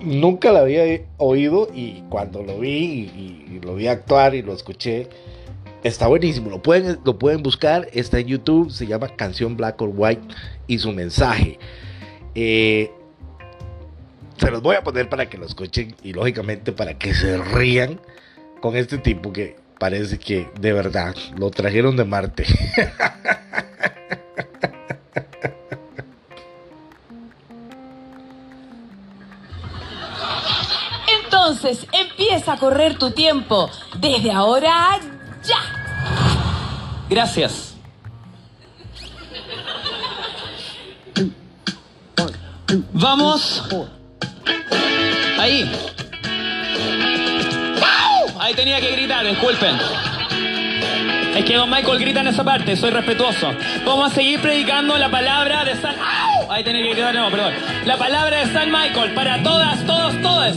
Nunca 0.00 0.50
la 0.52 0.61
había 0.61 0.84
oído. 1.18 1.68
Y 1.75 2.02
cuando 2.08 2.42
lo 2.42 2.58
vi 2.58 2.70
y, 3.14 3.46
y 3.56 3.61
lo 3.61 3.75
vi 3.75 3.87
actuar 3.88 4.34
y 4.34 4.42
lo 4.42 4.52
escuché. 4.52 5.08
Está 5.84 6.06
buenísimo, 6.06 6.49
lo 6.49 6.62
pueden, 6.62 7.00
lo 7.04 7.18
pueden 7.18 7.42
buscar, 7.42 7.88
está 7.92 8.20
en 8.20 8.28
YouTube, 8.28 8.70
se 8.70 8.87
llama 8.87 9.08
Canción 9.16 9.56
Black 9.56 9.82
or 9.82 9.90
White 9.92 10.22
y 10.68 10.78
su 10.78 10.92
mensaje. 10.92 11.58
Eh, 12.34 12.90
se 14.36 14.50
los 14.50 14.62
voy 14.62 14.76
a 14.76 14.82
poner 14.82 15.08
para 15.08 15.28
que 15.28 15.38
lo 15.38 15.46
escuchen 15.46 15.94
y 16.02 16.12
lógicamente 16.12 16.72
para 16.72 16.98
que 16.98 17.14
se 17.14 17.36
rían 17.38 18.00
con 18.60 18.76
este 18.76 18.98
tipo 18.98 19.32
que 19.32 19.56
parece 19.78 20.18
que 20.18 20.48
de 20.58 20.72
verdad 20.72 21.14
lo 21.36 21.50
trajeron 21.50 21.96
de 21.96 22.04
Marte. 22.04 22.44
Entonces 31.24 31.86
empieza 31.92 32.54
a 32.54 32.58
correr 32.58 32.96
tu 32.98 33.10
tiempo. 33.10 33.70
Desde 33.98 34.30
ahora 34.30 35.00
ya. 35.44 35.58
Gracias. 37.08 37.72
Vamos. 42.93 43.64
Ahí. 45.38 45.71
Ahí 48.38 48.55
tenía 48.55 48.81
que 48.81 48.93
gritar, 48.93 49.26
disculpen. 49.26 49.76
Es 51.37 51.45
que 51.45 51.57
Don 51.57 51.71
Michael 51.71 51.99
grita 51.99 52.21
en 52.21 52.29
esa 52.29 52.45
parte, 52.45 52.76
soy 52.76 52.91
respetuoso. 52.91 53.52
Vamos 53.87 54.12
a 54.12 54.14
seguir 54.14 54.41
predicando 54.41 54.99
la 54.99 55.11
palabra 55.11 55.64
de 55.64 55.76
San... 55.76 55.95
Ahí 56.50 56.62
tenía 56.62 56.83
que 56.83 56.91
gritar, 56.91 57.14
no, 57.14 57.31
perdón. 57.31 57.55
La 57.87 57.97
palabra 57.97 58.45
de 58.45 58.52
San 58.52 58.71
Michael 58.71 59.14
para 59.14 59.43
todas, 59.43 59.85
todos, 59.87 60.21
todas. 60.21 60.57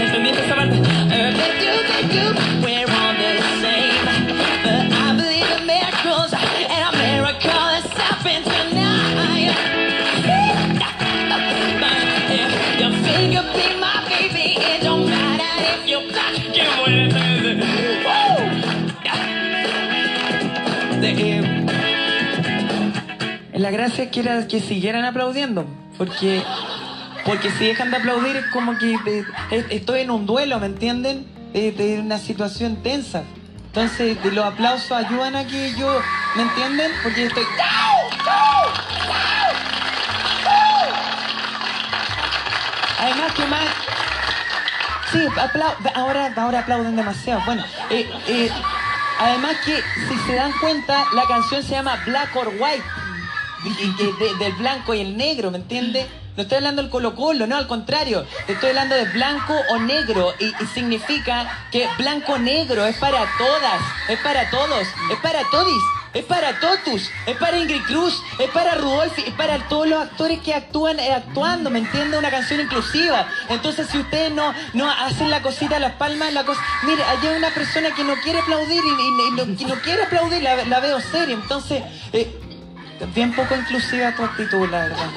¿Entendiste 0.00 0.44
esa 0.44 0.54
parte? 0.56 0.82
Que 24.10 24.20
era 24.20 24.46
que 24.48 24.60
siguieran 24.60 25.04
aplaudiendo, 25.04 25.66
porque 25.98 26.42
porque 27.24 27.50
si 27.52 27.66
dejan 27.66 27.90
de 27.90 27.98
aplaudir 27.98 28.36
es 28.36 28.46
como 28.46 28.76
que 28.78 28.98
estoy 29.70 30.00
en 30.00 30.10
un 30.10 30.26
duelo, 30.26 30.58
¿me 30.58 30.66
entienden? 30.66 31.26
De, 31.52 32.00
una 32.02 32.18
situación 32.18 32.76
tensa. 32.82 33.22
Entonces 33.66 34.16
los 34.32 34.44
aplausos 34.44 34.92
ayudan 34.92 35.36
a 35.36 35.46
que 35.46 35.72
yo, 35.78 36.00
¿me 36.36 36.42
entienden? 36.42 36.90
Porque 37.02 37.26
estoy 37.26 37.44
Además 43.00 43.32
que 43.34 43.46
más 43.46 43.66
Sí, 45.12 45.18
aplau- 45.36 45.92
ahora, 45.94 46.32
ahora 46.36 46.60
aplauden 46.60 46.96
demasiado. 46.96 47.42
Bueno, 47.44 47.62
eh, 47.90 48.10
eh, 48.28 48.50
además 49.20 49.56
que 49.62 49.76
si 50.08 50.16
se 50.26 50.34
dan 50.34 50.50
cuenta, 50.58 51.04
la 51.12 51.24
canción 51.26 51.62
se 51.62 51.72
llama 51.72 51.96
Black 52.06 52.34
or 52.34 52.48
White. 52.58 52.82
Del 54.38 54.52
blanco 54.54 54.94
y 54.94 55.00
el 55.00 55.16
negro, 55.16 55.50
¿me 55.50 55.58
entiendes? 55.58 56.06
No 56.36 56.44
estoy 56.44 56.56
hablando 56.56 56.80
del 56.80 56.90
Colo 56.90 57.14
Colo, 57.14 57.46
no, 57.46 57.56
al 57.56 57.66
contrario. 57.66 58.24
Estoy 58.48 58.70
hablando 58.70 58.94
de 58.94 59.04
blanco 59.04 59.54
o 59.70 59.78
negro. 59.78 60.32
Y, 60.38 60.52
significa 60.72 61.66
que 61.70 61.86
blanco 61.98 62.38
negro 62.38 62.86
es 62.86 62.96
para 62.96 63.26
todas, 63.36 63.82
es 64.08 64.18
para 64.20 64.48
todos, 64.50 64.86
es 65.10 65.18
para 65.22 65.42
todis. 65.50 65.82
Es 66.14 66.26
para 66.26 66.60
Totus, 66.60 67.10
es 67.24 67.36
para 67.38 67.56
Ingrid 67.56 67.80
Cruz, 67.84 68.22
es 68.38 68.50
para 68.50 68.74
Rudolfi, 68.74 69.22
es 69.22 69.32
para 69.32 69.66
todos 69.68 69.88
los 69.88 70.02
actores 70.02 70.40
que 70.40 70.52
actúan 70.52 71.00
eh, 71.00 71.10
actuando, 71.10 71.70
¿me 71.70 71.78
entiende? 71.78 72.18
Una 72.18 72.30
canción 72.30 72.60
inclusiva. 72.60 73.26
Entonces, 73.48 73.88
si 73.88 73.96
ustedes 73.96 74.30
no, 74.30 74.52
no 74.74 74.90
hacen 74.90 75.30
la 75.30 75.40
cosita, 75.40 75.78
las 75.78 75.94
palmas, 75.94 76.30
la 76.34 76.44
cosa. 76.44 76.60
Mire, 76.82 77.02
allá 77.02 77.30
hay 77.30 77.36
una 77.38 77.48
persona 77.54 77.94
que 77.94 78.04
no 78.04 78.14
quiere 78.16 78.40
aplaudir 78.40 78.82
y, 78.84 79.64
no, 79.64 79.74
quiere 79.76 80.02
aplaudir, 80.02 80.42
la, 80.42 80.66
la 80.66 80.80
veo 80.80 81.00
seria. 81.00 81.34
Entonces, 81.34 81.82
eh, 82.12 82.41
bien 83.14 83.34
poco 83.34 83.54
inclusiva 83.54 84.12
tu 84.14 84.22
actitud, 84.24 84.68
la 84.70 84.80
verdad. 84.88 85.10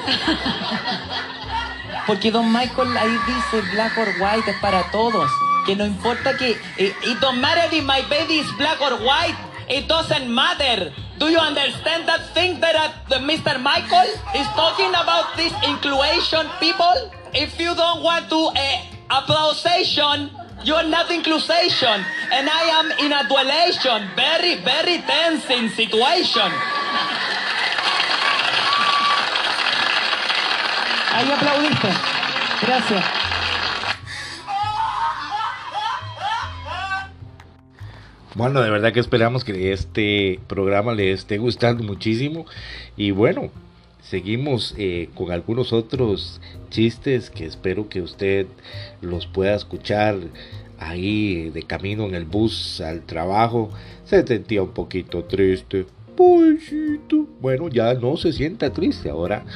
Porque 2.06 2.30
Don 2.30 2.52
Michael 2.52 2.96
ahí 2.96 3.16
dice 3.26 3.62
black 3.72 3.96
or 3.98 4.08
white 4.20 4.48
es 4.50 4.56
para 4.60 4.90
todos. 4.90 5.30
Que 5.66 5.74
no 5.74 5.84
importa 5.84 6.36
que. 6.36 6.52
eh, 6.78 6.94
it 7.02 7.20
don't 7.20 7.40
matter 7.40 7.68
if 7.72 7.84
my 7.84 8.02
baby 8.08 8.38
is 8.38 8.46
black 8.56 8.80
or 8.80 8.94
white. 9.02 9.36
It 9.68 9.88
doesn't 9.88 10.28
matter. 10.32 10.92
Do 11.18 11.28
you 11.28 11.38
understand 11.40 12.06
that 12.06 12.32
thing 12.34 12.60
that 12.60 12.76
uh, 12.76 13.18
Mr. 13.18 13.60
Michael 13.60 14.06
is 14.36 14.46
talking 14.54 14.90
about 14.90 15.36
this 15.36 15.52
inclusion, 15.66 16.46
people? 16.60 17.10
If 17.34 17.58
you 17.58 17.74
don't 17.74 18.02
want 18.04 18.28
to 18.30 18.36
uh, 18.54 18.82
applaudation, 19.10 20.30
you're 20.62 20.84
not 20.84 21.10
inclusion. 21.10 22.04
And 22.30 22.48
I 22.48 22.62
am 22.78 22.92
in 23.04 23.12
a 23.12 23.26
duelation. 23.26 24.08
Very, 24.14 24.62
very 24.62 24.98
tensing 25.02 25.68
situation. 25.70 26.52
Ahí 31.16 31.32
aplaudiste. 31.32 31.88
Gracias. 32.60 33.04
Bueno, 38.34 38.60
de 38.60 38.68
verdad 38.68 38.92
que 38.92 39.00
esperamos 39.00 39.42
que 39.42 39.72
este 39.72 40.40
programa 40.46 40.92
le 40.92 41.12
esté 41.12 41.38
gustando 41.38 41.82
muchísimo. 41.84 42.44
Y 42.98 43.12
bueno, 43.12 43.48
seguimos 44.02 44.74
eh, 44.76 45.08
con 45.14 45.32
algunos 45.32 45.72
otros 45.72 46.42
chistes 46.68 47.30
que 47.30 47.46
espero 47.46 47.88
que 47.88 48.02
usted 48.02 48.46
los 49.00 49.26
pueda 49.26 49.54
escuchar 49.54 50.18
ahí 50.78 51.48
de 51.48 51.62
camino 51.62 52.04
en 52.04 52.14
el 52.14 52.26
bus 52.26 52.82
al 52.82 53.06
trabajo. 53.06 53.70
Se 54.04 54.26
sentía 54.26 54.62
un 54.62 54.74
poquito 54.74 55.24
triste. 55.24 55.86
Pobrecito. 56.14 57.26
Bueno, 57.40 57.70
ya 57.70 57.94
no 57.94 58.18
se 58.18 58.34
sienta 58.34 58.70
triste 58.70 59.08
ahora. 59.08 59.46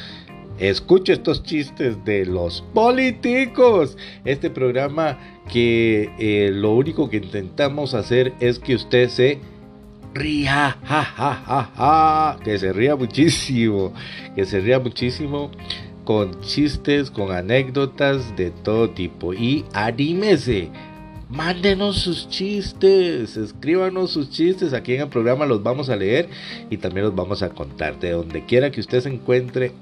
Escuche 0.60 1.14
estos 1.14 1.42
chistes 1.42 2.04
de 2.04 2.26
los 2.26 2.62
políticos. 2.74 3.96
Este 4.26 4.50
programa 4.50 5.18
que 5.50 6.10
eh, 6.18 6.50
lo 6.52 6.72
único 6.74 7.08
que 7.08 7.16
intentamos 7.16 7.94
hacer 7.94 8.34
es 8.40 8.58
que 8.58 8.74
usted 8.74 9.08
se 9.08 9.38
ría, 10.12 10.76
que 12.44 12.58
se 12.58 12.72
ría 12.74 12.94
muchísimo, 12.94 13.94
que 14.36 14.44
se 14.44 14.60
ría 14.60 14.78
muchísimo 14.78 15.50
con 16.04 16.40
chistes, 16.42 17.10
con 17.10 17.32
anécdotas 17.32 18.36
de 18.36 18.50
todo 18.50 18.90
tipo. 18.90 19.32
Y 19.32 19.64
anímese, 19.72 20.68
mándenos 21.30 21.98
sus 21.98 22.28
chistes, 22.28 23.36
escríbanos 23.36 24.10
sus 24.10 24.30
chistes, 24.30 24.72
aquí 24.72 24.94
en 24.94 25.02
el 25.02 25.08
programa 25.08 25.46
los 25.46 25.62
vamos 25.62 25.88
a 25.88 25.96
leer 25.96 26.28
y 26.68 26.76
también 26.76 27.06
los 27.06 27.14
vamos 27.14 27.42
a 27.42 27.50
contar 27.50 27.98
de 28.00 28.10
donde 28.10 28.44
quiera 28.44 28.70
que 28.70 28.80
usted 28.80 29.00
se 29.00 29.08
encuentre 29.08 29.72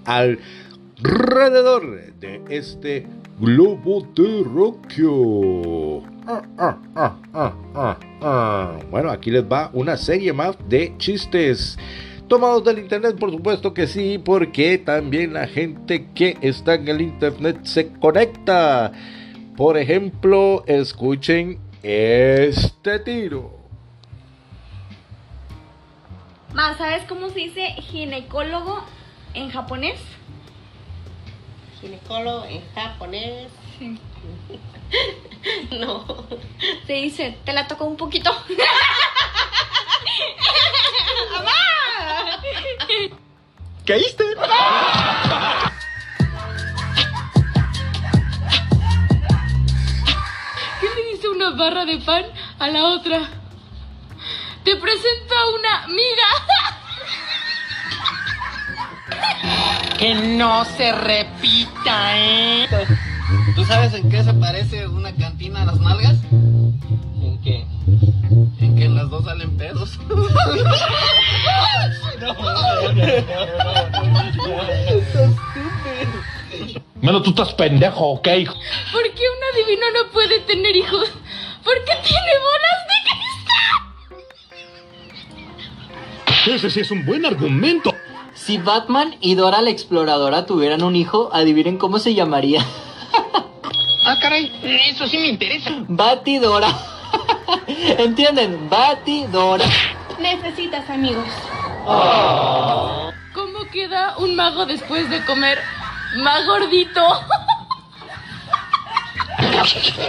alrededor 1.04 2.12
de 2.14 2.42
este 2.48 3.06
globo 3.38 4.06
terráqueo. 4.14 6.02
Ah, 6.26 6.42
ah, 6.58 6.76
ah, 7.34 7.96
ah. 8.20 8.78
Bueno, 8.90 9.10
aquí 9.10 9.30
les 9.30 9.44
va 9.44 9.70
una 9.72 9.96
serie 9.96 10.32
más 10.32 10.56
de 10.68 10.94
chistes. 10.98 11.78
Tomados 12.28 12.64
del 12.64 12.80
internet, 12.80 13.16
por 13.18 13.30
supuesto 13.30 13.72
que 13.72 13.86
sí, 13.86 14.18
porque 14.22 14.76
también 14.78 15.32
la 15.32 15.46
gente 15.46 16.08
que 16.14 16.36
está 16.42 16.74
en 16.74 16.88
el 16.88 17.00
internet 17.00 17.60
se 17.62 17.90
conecta. 17.92 18.92
Por 19.56 19.78
ejemplo, 19.78 20.62
escuchen 20.66 21.58
este 21.82 22.98
tiro. 22.98 23.56
Ma, 26.52 26.76
¿sabes 26.76 27.04
cómo 27.08 27.30
se 27.30 27.40
dice 27.40 27.62
ginecólogo 27.80 28.84
en 29.34 29.48
japonés? 29.48 30.17
Ginecólogo 31.80 32.44
en 32.46 32.62
japonés. 32.74 33.48
no. 35.70 36.26
Se 36.86 36.92
dice, 36.94 37.38
te 37.44 37.52
la 37.52 37.68
tocó 37.68 37.84
un 37.84 37.96
poquito. 37.96 38.32
¡Mamá! 41.32 41.52
¿Caíste? 43.86 44.24
¿Qué 50.80 50.86
le 50.94 51.12
dice 51.12 51.28
una 51.28 51.50
barra 51.50 51.84
de 51.84 51.98
pan 51.98 52.24
a 52.58 52.68
la 52.68 52.84
otra? 52.84 53.28
Te 54.64 54.76
presento 54.76 55.34
a 55.34 55.50
una 55.58 55.84
amiga. 55.84 56.26
Que 59.98 60.14
no 60.14 60.64
se 60.64 60.92
repita, 60.92 62.16
¿eh? 62.16 62.66
¿Tú 63.54 63.64
sabes 63.64 63.94
en 63.94 64.08
qué 64.08 64.22
se 64.22 64.32
parece 64.34 64.86
una 64.86 65.14
cantina 65.14 65.62
a 65.62 65.64
las 65.66 65.80
nalgas? 65.80 66.16
¿En 66.30 67.40
qué? 67.42 67.66
En 68.60 68.76
que 68.76 68.84
en 68.84 68.94
las 68.94 69.10
dos 69.10 69.24
salen 69.24 69.56
pedos. 69.56 69.98
Menos 77.00 77.22
tú 77.22 77.30
estás 77.30 77.52
pendejo, 77.54 78.06
¿ok? 78.12 78.28
¿Por 78.28 79.02
qué 79.02 79.22
un 79.22 79.42
adivino 79.52 79.86
no 79.94 80.10
puede 80.12 80.40
tener 80.40 80.76
hijos? 80.76 81.10
Porque 81.64 81.92
tiene 82.02 82.32
bolas 82.48 82.86
de 82.88 82.96
cristal. 86.34 86.54
Ese 86.54 86.70
sí 86.70 86.80
es 86.80 86.90
un 86.90 87.04
buen 87.04 87.26
argumento. 87.26 87.94
Si 88.48 88.56
Batman 88.56 89.14
y 89.20 89.34
Dora 89.34 89.60
la 89.60 89.68
exploradora 89.68 90.46
tuvieran 90.46 90.82
un 90.82 90.96
hijo, 90.96 91.28
adivinen 91.34 91.76
cómo 91.76 91.98
se 91.98 92.14
llamaría. 92.14 92.64
Ah, 94.06 94.16
caray, 94.22 94.50
eso 94.88 95.06
sí 95.06 95.18
me 95.18 95.26
interesa. 95.26 95.70
Batidora. 95.86 96.68
¿Entienden? 97.98 98.70
Batidora. 98.70 99.66
Necesitas 100.18 100.88
amigos. 100.88 101.26
¿Cómo 103.34 103.66
queda 103.70 104.16
un 104.16 104.34
mago 104.34 104.64
después 104.64 105.10
de 105.10 105.22
comer 105.26 105.58
más 106.16 106.46
gordito? 106.46 107.02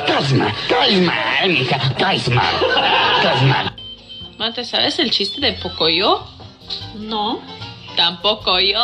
Calma, 0.08 0.54
calma, 0.70 1.14
mija, 1.46 1.94
calma, 1.98 2.44
calma. 3.22 3.76
Mate, 4.38 4.64
¿sabes 4.64 4.98
el 5.00 5.12
chiste 5.12 5.42
de 5.42 5.52
Pocoyo? 5.62 6.24
No. 6.96 7.59
Tampoco 7.96 8.60
yo. 8.60 8.80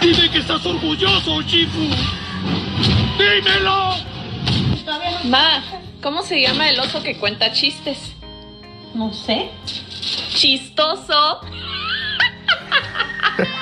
Dime 0.00 0.30
que 0.30 0.38
estás 0.38 0.64
orgulloso, 0.66 1.42
Chifu. 1.42 1.88
Dímelo. 3.18 3.94
Ma, 5.24 5.62
¿cómo 6.02 6.22
se 6.22 6.40
llama 6.40 6.68
el 6.68 6.80
oso 6.80 7.02
que 7.02 7.16
cuenta 7.16 7.52
chistes? 7.52 8.14
No 8.94 9.12
sé. 9.12 9.50
Chistoso. 10.34 11.40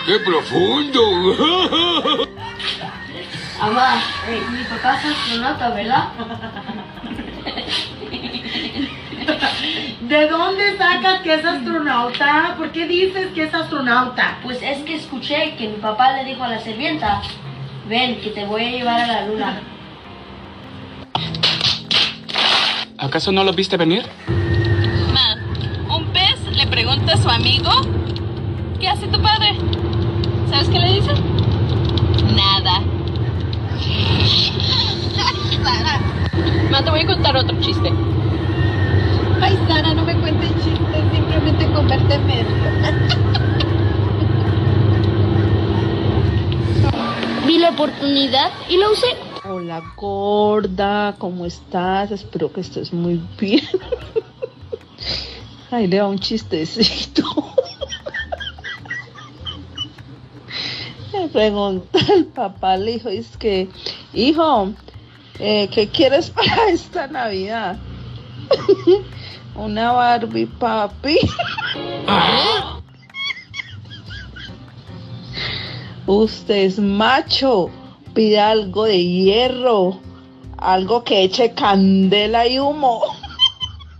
¡Qué 0.06 0.18
profundo! 0.20 1.02
Mamá, 3.60 4.02
eh, 4.28 4.42
mi 4.50 4.64
papá 4.64 4.96
es 4.98 5.04
astronauta, 5.04 5.70
¿verdad? 5.70 6.08
¿De 10.10 10.28
dónde 10.28 10.76
sacas 10.76 11.20
que 11.20 11.34
es 11.34 11.44
astronauta? 11.44 12.56
¿Por 12.58 12.72
qué 12.72 12.88
dices 12.88 13.28
que 13.32 13.44
es 13.44 13.54
astronauta? 13.54 14.38
Pues 14.42 14.60
es 14.60 14.78
que 14.78 14.96
escuché 14.96 15.54
que 15.56 15.68
mi 15.68 15.76
papá 15.76 16.14
le 16.14 16.24
dijo 16.24 16.42
a 16.42 16.48
la 16.48 16.58
sirvienta, 16.58 17.22
ven, 17.88 18.20
que 18.20 18.30
te 18.30 18.44
voy 18.44 18.64
a 18.64 18.70
llevar 18.70 19.00
a 19.02 19.06
la 19.06 19.26
luna. 19.28 19.60
¿Acaso 22.98 23.30
no 23.30 23.44
lo 23.44 23.52
viste 23.52 23.76
venir? 23.76 24.02
Ma, 25.14 25.36
un 25.94 26.06
pez 26.06 26.44
le 26.56 26.66
pregunta 26.66 27.12
a 27.12 27.16
su 27.16 27.30
amigo, 27.30 27.70
¿qué 28.80 28.88
hace 28.88 29.06
tu 29.06 29.22
padre? 29.22 29.56
¿Sabes 30.50 30.68
qué 30.70 30.80
le 30.80 30.92
dice? 30.92 31.12
Nada. 32.34 32.80
Ma, 36.68 36.82
te 36.82 36.90
voy 36.90 37.02
a 37.02 37.06
contar 37.06 37.36
otro 37.36 37.56
chiste. 37.60 37.92
Ay, 39.42 39.58
Sara, 39.66 39.94
no 39.94 40.04
me 40.04 40.14
cuentes 40.16 40.50
chistes, 40.56 41.02
simplemente 41.12 41.66
convérteme. 41.72 42.44
Vi 47.46 47.58
la 47.58 47.72
y 48.16 48.28
la 48.76 48.90
usé. 48.90 49.06
Hola 49.48 49.82
gorda, 49.96 51.14
¿cómo 51.18 51.46
estás? 51.46 52.10
Espero 52.10 52.52
que 52.52 52.60
estés 52.60 52.92
muy 52.92 53.22
bien. 53.38 53.62
Ay, 55.70 55.86
le 55.86 55.98
da 55.98 56.08
un 56.08 56.18
chistecito. 56.18 57.22
Le 61.12 61.28
pregunta 61.28 62.00
el 62.12 62.26
papá 62.26 62.72
al 62.72 62.88
hijo, 62.88 63.08
es 63.10 63.36
que, 63.36 63.68
hijo, 64.12 64.72
eh, 65.38 65.68
¿qué 65.72 65.88
quieres 65.88 66.30
para 66.30 66.68
esta 66.70 67.06
Navidad? 67.06 67.78
Una 69.54 69.92
Barbie, 69.92 70.46
papi. 70.46 71.16
Usted 76.06 76.56
es 76.56 76.80
macho, 76.80 77.70
pide 78.14 78.40
algo 78.40 78.84
de 78.84 79.04
hierro, 79.04 80.00
algo 80.58 81.04
que 81.04 81.22
eche 81.22 81.54
candela 81.54 82.46
y 82.46 82.58
humo. 82.58 83.02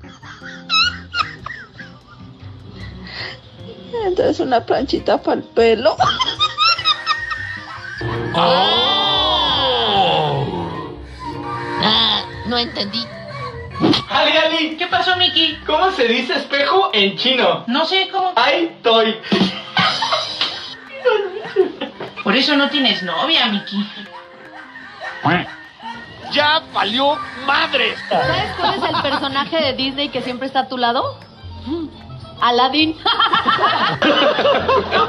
Entonces 4.05 4.41
una 4.41 4.65
planchita 4.65 5.23
para 5.23 5.41
el 5.41 5.47
pelo. 5.47 5.97
Ah, 11.83 12.25
no 12.47 12.59
entendí. 12.59 13.05
Ali, 14.11 14.37
Ali, 14.37 14.77
¿qué 14.77 14.87
pasó, 14.87 15.17
Miki? 15.17 15.57
¿Cómo 15.67 15.91
se 15.93 16.05
dice 16.05 16.35
espejo 16.35 16.91
en 16.93 17.17
chino? 17.17 17.65
No 17.67 17.87
sé 17.87 18.09
cómo. 18.11 18.33
Ay, 18.37 18.77
toy. 18.83 19.17
Por 22.23 22.37
eso 22.37 22.57
no 22.57 22.69
tienes 22.71 23.03
novia, 23.03 23.47
Miki. 23.47 23.87
¡Ya 26.33 26.63
valió 26.73 27.17
madre! 27.47 27.95
¿Sabes 28.09 28.57
cuál 28.59 28.75
es 28.75 28.83
el 28.83 29.03
personaje 29.03 29.57
de 29.57 29.73
Disney 29.73 30.09
que 30.11 30.23
siempre 30.23 30.47
está 30.47 30.61
a 30.61 30.69
tu 30.69 30.77
lado? 30.79 31.19
Aladdin. 32.41 32.97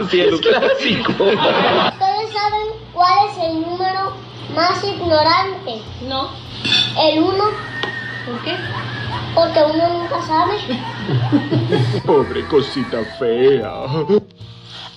Sí, 0.10 0.20
es 0.20 0.42
clásico. 0.42 1.12
¿Ustedes 1.12 2.34
saben 2.34 2.68
cuál 2.94 3.30
es 3.30 3.38
el 3.38 3.62
número 3.62 4.14
más 4.56 4.84
ignorante? 4.84 5.82
No. 6.08 6.30
El 7.00 7.20
uno. 7.20 7.46
¿Por 8.26 8.44
qué? 8.44 8.58
Porque 9.34 9.60
uno 9.64 9.90
nunca 9.90 10.22
sabe. 10.24 10.58
Pobre 12.06 12.46
cosita 12.48 13.04
fea. 13.20 13.72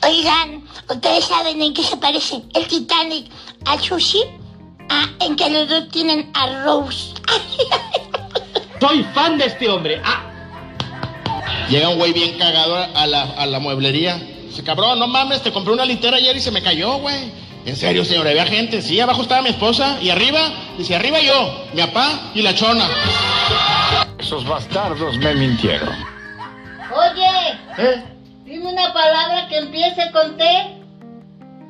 Oigan, 0.04 0.62
¿ustedes 0.88 1.24
saben 1.24 1.62
en 1.62 1.72
qué 1.72 1.82
se 1.82 1.96
parece 1.96 2.42
el 2.54 2.66
Titanic 2.66 3.30
al 3.66 3.80
sushi? 3.80 4.22
Ah, 4.90 5.08
en 5.20 5.34
que 5.36 5.48
los 5.48 5.68
dos 5.68 5.88
tienen 5.88 6.30
arroz. 6.34 7.14
Soy 8.80 9.02
fan 9.14 9.38
de 9.38 9.46
este 9.46 9.68
hombre. 9.68 10.00
Ah, 10.04 10.30
Llega 11.70 11.88
un 11.88 11.96
güey 11.98 12.12
bien 12.12 12.36
cagado 12.38 12.76
a 12.76 13.06
la, 13.06 13.22
a 13.22 13.46
la 13.46 13.58
mueblería. 13.58 14.16
Dice, 14.16 14.62
cabrón, 14.62 14.98
no 14.98 15.06
mames, 15.06 15.42
te 15.42 15.52
compré 15.52 15.72
una 15.72 15.86
litera 15.86 16.18
ayer 16.18 16.36
y 16.36 16.40
se 16.40 16.50
me 16.50 16.62
cayó, 16.62 16.98
güey. 16.98 17.32
En 17.64 17.74
serio, 17.74 18.04
señor, 18.04 18.28
había 18.28 18.44
gente. 18.44 18.82
Sí, 18.82 19.00
abajo 19.00 19.22
estaba 19.22 19.40
mi 19.40 19.48
esposa 19.48 19.98
y 20.02 20.10
arriba, 20.10 20.40
dice, 20.76 20.94
arriba 20.94 21.18
yo, 21.20 21.64
mi 21.72 21.80
papá 21.80 22.30
y 22.34 22.42
la 22.42 22.54
chona. 22.54 22.86
Esos 24.18 24.46
bastardos 24.46 25.16
me 25.16 25.34
mintieron. 25.34 25.88
Oye, 26.94 27.58
¿Eh? 27.78 28.13
Dime 28.64 28.72
una 28.72 28.92
palabra 28.92 29.46
que 29.48 29.58
empiece 29.58 30.10
con 30.12 30.36
T. 30.36 30.44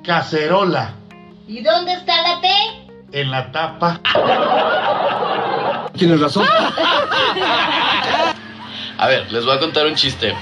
Cacerola. 0.05 0.95
¿Y 1.49 1.61
dónde 1.63 1.93
está 1.93 2.23
la 2.23 2.41
T? 2.41 2.49
En 3.13 3.31
la 3.31 3.51
tapa. 3.51 4.01
Tienes 5.97 6.21
razón. 6.21 6.47
A 8.99 9.09
ver, 9.09 9.31
les 9.33 9.45
voy 9.45 9.57
a 9.57 9.61
contar 9.61 9.87
un 9.87 9.95
chiste. 9.97 10.35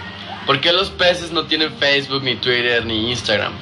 ¿Por 0.47 0.61
qué 0.61 0.73
los 0.73 0.91
peces 0.91 1.33
no 1.33 1.45
tienen 1.47 1.73
Facebook, 1.75 2.23
ni 2.23 2.37
Twitter, 2.37 2.85
ni 2.85 3.11
Instagram? 3.11 3.53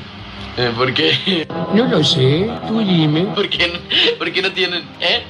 Eh, 0.56 0.72
¿Por 0.76 0.92
qué? 0.92 1.46
No 1.72 1.84
lo 1.84 2.02
sé, 2.02 2.50
tú 2.66 2.80
dime. 2.80 3.26
¿Por 3.26 3.48
qué, 3.48 3.68
no, 3.68 3.78
por 4.18 4.32
qué 4.32 4.42
no 4.42 4.50
tienen? 4.50 4.82
¿Eh? 5.00 5.22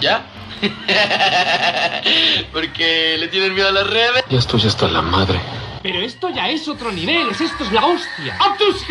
¿Ya? 0.00 0.22
Porque 2.52 3.16
le 3.18 3.26
tienen 3.28 3.52
miedo 3.54 3.68
a 3.68 3.72
las 3.72 3.86
redes. 3.88 4.24
Ya 4.30 4.38
estoy 4.38 4.62
hasta 4.64 4.86
la 4.86 5.02
madre. 5.02 5.40
Pero 5.84 6.00
esto 6.00 6.30
ya 6.30 6.48
es 6.48 6.66
otro 6.66 6.90
nivel. 6.90 7.28
es- 7.28 7.42
Esto 7.42 7.62
es 7.62 7.72
la 7.72 7.84
hostia. 7.86 8.34
¡A 8.40 8.56
tus- 8.56 8.84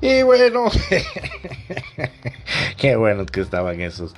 Y 0.00 0.22
bueno, 0.22 0.64
qué 2.76 2.96
buenos 2.96 3.26
que 3.30 3.40
estaban 3.40 3.80
esos 3.80 4.14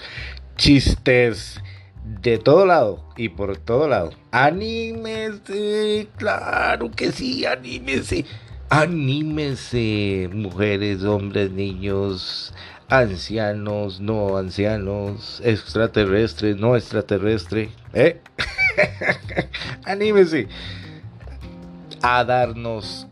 chistes 0.56 1.60
de 2.04 2.38
todo 2.38 2.66
lado 2.66 3.04
y 3.16 3.28
por 3.28 3.56
todo 3.58 3.88
lado. 3.88 4.10
Anímese, 4.32 6.08
claro 6.16 6.90
que 6.90 7.12
sí, 7.12 7.46
anímese. 7.46 8.24
Anímese, 8.70 10.28
mujeres, 10.32 11.02
hombres, 11.04 11.50
niños, 11.52 12.52
ancianos, 12.88 14.00
no 14.00 14.36
ancianos, 14.36 15.40
extraterrestres, 15.44 16.56
no 16.56 16.76
extraterrestre. 16.76 17.70
¿Eh? 17.92 18.20
anímese 19.84 20.48
a 22.02 22.24
darnos 22.24 23.06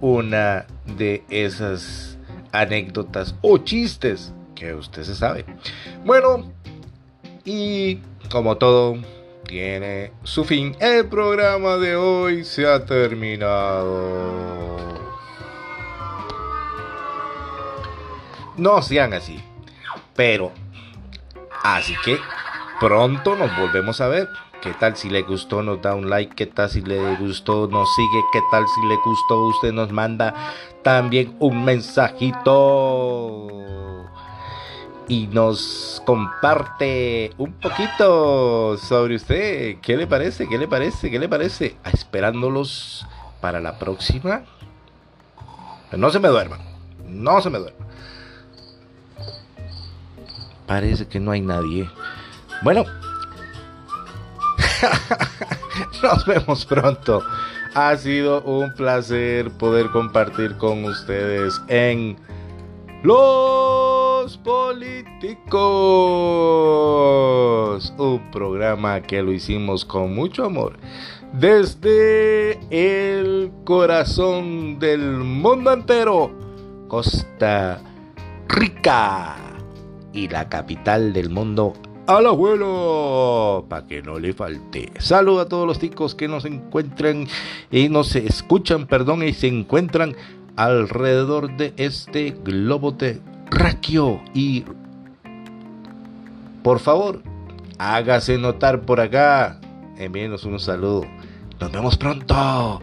una 0.00 0.66
de 0.96 1.24
esas 1.30 2.18
anécdotas 2.52 3.34
o 3.42 3.58
chistes 3.58 4.32
que 4.54 4.74
usted 4.74 5.02
se 5.04 5.14
sabe. 5.14 5.44
Bueno, 6.04 6.52
y 7.44 8.00
como 8.30 8.56
todo 8.56 8.96
tiene 9.46 10.12
su 10.24 10.44
fin, 10.44 10.76
el 10.80 11.06
programa 11.06 11.76
de 11.76 11.96
hoy 11.96 12.44
se 12.44 12.66
ha 12.66 12.84
terminado. 12.84 14.75
No 18.56 18.80
sean 18.82 19.12
así, 19.12 19.38
pero 20.14 20.52
así 21.62 21.94
que 22.04 22.18
pronto 22.80 23.36
nos 23.36 23.54
volvemos 23.58 24.00
a 24.00 24.08
ver. 24.08 24.28
¿Qué 24.62 24.72
tal 24.72 24.96
si 24.96 25.10
le 25.10 25.22
gustó? 25.22 25.62
Nos 25.62 25.82
da 25.82 25.94
un 25.94 26.08
like. 26.08 26.34
¿Qué 26.34 26.46
tal 26.46 26.70
si 26.70 26.80
le 26.80 27.16
gustó? 27.16 27.68
Nos 27.68 27.94
sigue. 27.94 28.20
¿Qué 28.32 28.40
tal 28.50 28.64
si 28.66 28.80
le 28.86 28.96
gustó? 29.04 29.46
Usted 29.48 29.72
nos 29.72 29.92
manda 29.92 30.34
también 30.82 31.36
un 31.38 31.64
mensajito. 31.64 33.46
Y 35.08 35.28
nos 35.28 36.02
comparte 36.04 37.30
un 37.36 37.52
poquito 37.52 38.76
sobre 38.78 39.16
usted. 39.16 39.76
¿Qué 39.80 39.96
le 39.96 40.08
parece? 40.08 40.48
¿Qué 40.48 40.58
le 40.58 40.66
parece? 40.66 41.10
¿Qué 41.10 41.18
le 41.18 41.28
parece? 41.28 41.76
Ah, 41.84 41.90
Esperándolos 41.90 43.06
para 43.40 43.60
la 43.60 43.78
próxima. 43.78 44.42
No 45.92 46.10
se 46.10 46.18
me 46.18 46.26
duerman. 46.28 46.60
No 47.06 47.40
se 47.40 47.50
me 47.50 47.58
duerman. 47.58 47.85
Parece 50.66 51.06
que 51.06 51.20
no 51.20 51.30
hay 51.30 51.40
nadie. 51.40 51.88
Bueno, 52.62 52.84
nos 56.02 56.26
vemos 56.26 56.64
pronto. 56.66 57.22
Ha 57.74 57.96
sido 57.96 58.42
un 58.42 58.72
placer 58.74 59.50
poder 59.50 59.90
compartir 59.90 60.56
con 60.56 60.84
ustedes 60.84 61.60
en 61.68 62.16
Los 63.02 64.38
Políticos. 64.38 65.58
Un 67.98 68.30
programa 68.30 69.02
que 69.02 69.22
lo 69.22 69.32
hicimos 69.32 69.84
con 69.84 70.14
mucho 70.14 70.46
amor. 70.46 70.78
Desde 71.32 72.58
el 72.70 73.52
corazón 73.64 74.78
del 74.78 75.18
mundo 75.18 75.72
entero, 75.72 76.30
Costa 76.88 77.78
Rica 78.48 79.45
y 80.16 80.28
la 80.28 80.48
capital 80.48 81.12
del 81.12 81.30
mundo, 81.30 81.74
al 82.06 82.26
abuelo, 82.26 83.66
para 83.68 83.86
que 83.86 84.02
no 84.02 84.18
le 84.18 84.32
falte. 84.32 84.90
Saludo 84.98 85.40
a 85.40 85.48
todos 85.48 85.66
los 85.66 85.78
ticos 85.78 86.14
que 86.14 86.26
nos 86.26 86.44
encuentran 86.44 87.28
y 87.70 87.88
nos 87.88 88.16
escuchan, 88.16 88.86
perdón, 88.86 89.22
y 89.22 89.32
se 89.34 89.48
encuentran 89.48 90.16
alrededor 90.56 91.56
de 91.56 91.74
este 91.76 92.30
globo 92.30 92.94
terráqueo. 92.94 94.22
Y 94.32 94.64
por 96.62 96.80
favor, 96.80 97.22
hágase 97.78 98.38
notar 98.38 98.82
por 98.82 99.00
acá. 99.00 99.60
Envíenos 99.98 100.44
un 100.44 100.58
saludo. 100.58 101.04
Nos 101.60 101.72
vemos 101.72 101.96
pronto. 101.96 102.80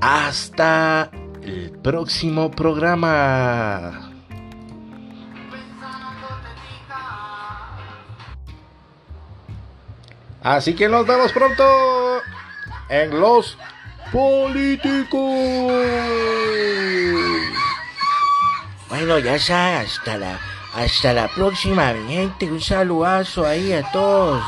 Hasta 0.00 1.10
el 1.42 1.70
próximo 1.70 2.50
programa. 2.50 4.09
Así 10.42 10.74
que 10.74 10.88
nos 10.88 11.06
vemos 11.06 11.32
pronto 11.32 12.22
en 12.88 13.20
los 13.20 13.58
políticos. 14.10 15.20
Bueno, 18.88 19.18
ya 19.18 19.38
sabes, 19.38 19.98
hasta 19.98 20.16
la, 20.16 20.40
hasta 20.74 21.12
la 21.12 21.28
próxima, 21.28 21.92
mi 21.92 22.14
gente. 22.14 22.50
Un 22.50 22.60
saludazo 22.60 23.46
ahí 23.46 23.72
a 23.72 23.90
todos. 23.92 24.42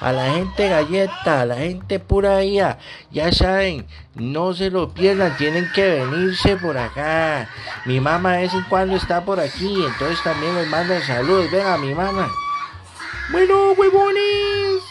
A 0.00 0.12
la 0.12 0.32
gente 0.32 0.68
galleta, 0.68 1.42
a 1.42 1.46
la 1.46 1.56
gente 1.56 1.98
pura 1.98 2.38
vida. 2.38 2.78
Ya 3.10 3.30
saben, 3.30 3.86
no 4.14 4.52
se 4.52 4.70
lo 4.70 4.92
pierdan, 4.92 5.36
tienen 5.36 5.70
que 5.74 6.00
venirse 6.00 6.56
por 6.56 6.76
acá. 6.76 7.48
Mi 7.84 8.00
mamá 8.00 8.32
de 8.32 8.42
vez 8.42 8.54
en 8.54 8.64
cuando 8.64 8.96
está 8.96 9.24
por 9.24 9.40
aquí, 9.40 9.84
entonces 9.84 10.22
también 10.22 10.54
les 10.56 10.68
mandan 10.68 11.02
saludos. 11.02 11.50
Venga, 11.50 11.78
mi 11.78 11.94
mamá. 11.94 12.28
Bueno, 13.30 13.72
huevones, 13.72 14.82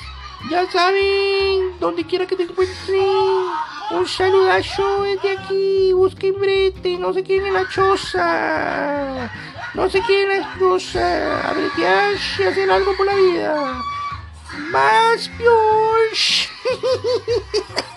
ya 0.49 0.69
saben, 0.69 1.79
donde 1.79 2.05
quiera 2.05 2.25
que 2.25 2.35
te 2.35 2.43
encuentren. 2.43 3.45
Un 3.91 4.07
saludazo 4.07 5.03
desde 5.03 5.37
aquí, 5.37 5.93
busquen 5.93 6.39
brete, 6.39 6.97
no 6.97 7.13
se 7.13 7.23
queden 7.23 7.47
en 7.47 7.53
la 7.53 7.69
choza. 7.69 9.31
No 9.73 9.89
se 9.89 10.01
queden 10.01 10.31
en 10.31 10.41
la 10.41 10.57
choza, 10.57 11.49
a 11.49 11.53
bretear 11.53 12.13
y 12.39 12.43
hacer 12.43 12.71
algo 12.71 12.95
por 12.95 13.05
la 13.05 13.15
vida. 13.15 13.81
Más 14.71 15.29
Piosh. 15.37 16.47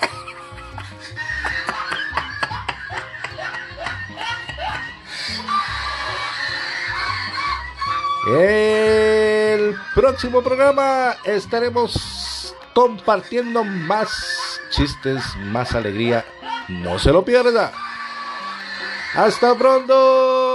El 8.29 9.77
próximo 9.95 10.43
programa 10.43 11.15
estaremos 11.25 12.16
compartiendo 12.77 13.65
más 13.65 14.61
chistes, 14.69 15.25
más 15.47 15.75
alegría. 15.75 16.27
No 16.69 16.99
se 16.99 17.11
lo 17.11 17.25
pierda. 17.25 17.73
Hasta 19.15 19.55
pronto. 19.55 20.46